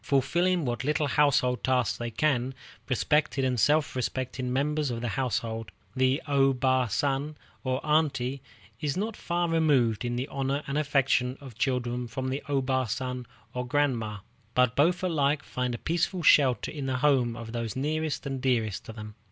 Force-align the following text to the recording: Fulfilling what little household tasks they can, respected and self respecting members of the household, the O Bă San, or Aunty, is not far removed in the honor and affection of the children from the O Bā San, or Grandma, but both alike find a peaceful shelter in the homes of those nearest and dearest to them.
Fulfilling 0.03 0.65
what 0.65 0.83
little 0.83 1.05
household 1.05 1.63
tasks 1.63 1.95
they 1.99 2.09
can, 2.09 2.55
respected 2.89 3.45
and 3.45 3.59
self 3.59 3.95
respecting 3.95 4.51
members 4.51 4.89
of 4.89 4.99
the 5.01 5.09
household, 5.09 5.71
the 5.95 6.19
O 6.27 6.55
Bă 6.55 6.89
San, 6.89 7.35
or 7.63 7.79
Aunty, 7.85 8.41
is 8.79 8.97
not 8.97 9.15
far 9.15 9.47
removed 9.47 10.03
in 10.03 10.15
the 10.15 10.27
honor 10.29 10.63
and 10.65 10.75
affection 10.75 11.37
of 11.39 11.53
the 11.53 11.59
children 11.59 12.07
from 12.07 12.29
the 12.29 12.41
O 12.49 12.63
Bā 12.63 12.89
San, 12.89 13.27
or 13.53 13.63
Grandma, 13.67 14.21
but 14.55 14.75
both 14.75 15.03
alike 15.03 15.43
find 15.43 15.75
a 15.75 15.77
peaceful 15.77 16.23
shelter 16.23 16.71
in 16.71 16.87
the 16.87 16.97
homes 16.97 17.37
of 17.37 17.51
those 17.51 17.75
nearest 17.75 18.25
and 18.25 18.41
dearest 18.41 18.83
to 18.85 18.93
them. 18.93 19.13